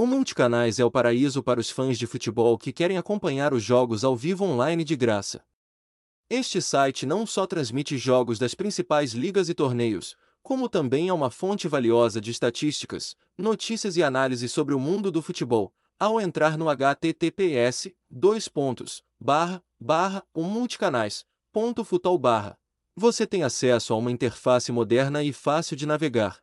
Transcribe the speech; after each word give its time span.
O 0.00 0.06
Multicanais 0.06 0.78
é 0.78 0.84
o 0.84 0.90
paraíso 0.90 1.42
para 1.42 1.60
os 1.60 1.68
fãs 1.68 1.98
de 1.98 2.06
futebol 2.06 2.56
que 2.56 2.72
querem 2.72 2.96
acompanhar 2.96 3.52
os 3.52 3.62
jogos 3.62 4.02
ao 4.02 4.16
vivo 4.16 4.46
online 4.46 4.82
de 4.82 4.96
graça. 4.96 5.44
Este 6.30 6.62
site 6.62 7.04
não 7.04 7.26
só 7.26 7.46
transmite 7.46 7.98
jogos 7.98 8.38
das 8.38 8.54
principais 8.54 9.12
ligas 9.12 9.50
e 9.50 9.54
torneios, 9.54 10.16
como 10.42 10.70
também 10.70 11.10
é 11.10 11.12
uma 11.12 11.30
fonte 11.30 11.68
valiosa 11.68 12.18
de 12.18 12.30
estatísticas, 12.30 13.14
notícias 13.36 13.98
e 13.98 14.02
análises 14.02 14.50
sobre 14.52 14.74
o 14.74 14.80
mundo 14.80 15.10
do 15.12 15.20
futebol. 15.20 15.70
Ao 15.98 16.18
entrar 16.18 16.56
no 16.56 16.70
https 16.70 17.92
dois 18.10 18.48
pontos, 18.48 19.02
barra, 19.20 19.62
barra, 19.78 20.24
multicanais, 20.34 21.26
ponto 21.52 21.86
barra, 22.18 22.58
você 22.96 23.26
tem 23.26 23.42
acesso 23.42 23.92
a 23.92 23.98
uma 23.98 24.10
interface 24.10 24.72
moderna 24.72 25.22
e 25.22 25.30
fácil 25.30 25.76
de 25.76 25.84
navegar. 25.84 26.40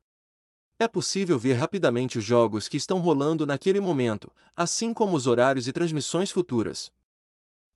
É 0.79 0.87
possível 0.87 1.39
ver 1.39 1.53
rapidamente 1.53 2.19
os 2.19 2.23
jogos 2.23 2.67
que 2.67 2.77
estão 2.77 2.99
rolando 2.99 3.47
naquele 3.47 3.79
momento, 3.79 4.31
assim 4.55 4.93
como 4.93 5.15
os 5.15 5.25
horários 5.25 5.67
e 5.67 5.73
transmissões 5.73 6.29
futuras. 6.29 6.91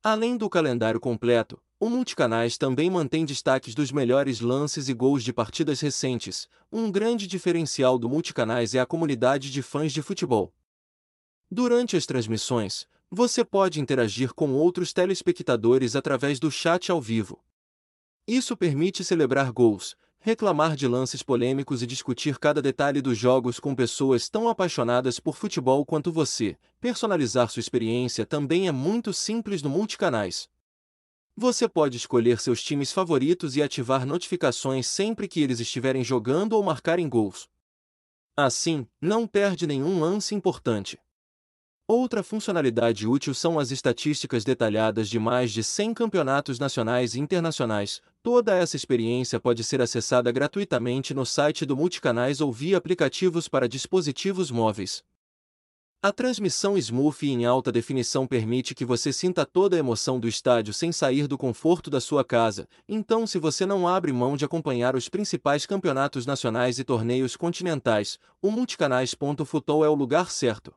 Além 0.03 0.37
do 0.37 0.47
calendário 0.47 0.99
completo, 0.99 1.59
o 1.79 1.89
Multicanais 1.89 2.59
também 2.59 2.91
mantém 2.91 3.25
destaques 3.25 3.73
dos 3.73 3.91
melhores 3.91 4.39
lances 4.39 4.87
e 4.87 4.93
gols 4.93 5.23
de 5.23 5.33
partidas 5.33 5.81
recentes. 5.81 6.47
Um 6.71 6.91
grande 6.91 7.25
diferencial 7.25 7.97
do 7.97 8.07
Multicanais 8.07 8.75
é 8.75 8.79
a 8.79 8.85
comunidade 8.85 9.51
de 9.51 9.63
fãs 9.63 9.91
de 9.91 10.03
futebol. 10.03 10.53
Durante 11.49 11.97
as 11.97 12.05
transmissões, 12.05 12.87
você 13.09 13.43
pode 13.43 13.81
interagir 13.81 14.31
com 14.35 14.53
outros 14.53 14.93
telespectadores 14.93 15.95
através 15.95 16.39
do 16.39 16.51
chat 16.51 16.91
ao 16.91 17.01
vivo. 17.01 17.43
Isso 18.27 18.55
permite 18.55 19.03
celebrar 19.03 19.51
gols, 19.51 19.97
reclamar 20.23 20.75
de 20.75 20.87
lances 20.87 21.23
polêmicos 21.23 21.81
e 21.81 21.87
discutir 21.87 22.37
cada 22.37 22.61
detalhe 22.61 23.01
dos 23.01 23.17
jogos 23.17 23.59
com 23.59 23.73
pessoas 23.73 24.29
tão 24.29 24.47
apaixonadas 24.47 25.19
por 25.19 25.35
futebol 25.35 25.83
quanto 25.83 26.11
você. 26.11 26.55
Personalizar 26.79 27.49
sua 27.49 27.59
experiência 27.59 28.23
também 28.23 28.67
é 28.67 28.71
muito 28.71 29.11
simples 29.13 29.63
no 29.63 29.69
Multicanais. 29.69 30.47
Você 31.35 31.67
pode 31.67 31.97
escolher 31.97 32.39
seus 32.39 32.61
times 32.61 32.91
favoritos 32.91 33.55
e 33.55 33.63
ativar 33.63 34.05
notificações 34.05 34.85
sempre 34.85 35.27
que 35.27 35.41
eles 35.41 35.59
estiverem 35.59 36.03
jogando 36.03 36.53
ou 36.53 36.61
marcarem 36.61 37.09
gols. 37.09 37.49
Assim, 38.37 38.87
não 39.01 39.25
perde 39.25 39.65
nenhum 39.65 39.99
lance 39.99 40.35
importante. 40.35 40.99
Outra 41.87 42.21
funcionalidade 42.21 43.07
útil 43.07 43.33
são 43.33 43.57
as 43.57 43.71
estatísticas 43.71 44.43
detalhadas 44.43 45.09
de 45.09 45.17
mais 45.17 45.51
de 45.51 45.63
100 45.63 45.95
campeonatos 45.95 46.59
nacionais 46.59 47.15
e 47.15 47.19
internacionais. 47.19 48.01
Toda 48.23 48.55
essa 48.55 48.75
experiência 48.75 49.39
pode 49.39 49.63
ser 49.63 49.81
acessada 49.81 50.31
gratuitamente 50.31 51.11
no 51.11 51.25
site 51.25 51.65
do 51.65 51.75
Multicanais 51.75 52.39
ou 52.39 52.51
via 52.51 52.77
aplicativos 52.77 53.47
para 53.47 53.67
dispositivos 53.67 54.51
móveis. 54.51 55.03
A 56.03 56.11
transmissão 56.11 56.77
smooth 56.77 57.27
em 57.27 57.45
alta 57.45 57.71
definição 57.71 58.27
permite 58.27 58.75
que 58.75 58.85
você 58.85 59.11
sinta 59.11 59.43
toda 59.43 59.75
a 59.75 59.79
emoção 59.79 60.19
do 60.19 60.27
estádio 60.27 60.71
sem 60.71 60.91
sair 60.91 61.27
do 61.27 61.35
conforto 61.35 61.89
da 61.89 61.99
sua 61.99 62.23
casa, 62.23 62.67
então 62.87 63.25
se 63.25 63.39
você 63.39 63.65
não 63.65 63.87
abre 63.87 64.13
mão 64.13 64.37
de 64.37 64.45
acompanhar 64.45 64.95
os 64.95 65.09
principais 65.09 65.65
campeonatos 65.65 66.25
nacionais 66.25 66.77
e 66.77 66.83
torneios 66.83 67.35
continentais, 67.35 68.19
o 68.39 68.51
multicanais.futol 68.51 69.83
é 69.83 69.89
o 69.89 69.95
lugar 69.95 70.29
certo. 70.29 70.73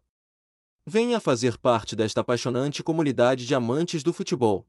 Venha 0.86 1.20
fazer 1.20 1.58
parte 1.58 1.94
desta 1.94 2.22
apaixonante 2.22 2.82
comunidade 2.82 3.46
de 3.46 3.54
amantes 3.54 4.02
do 4.02 4.14
futebol. 4.14 4.66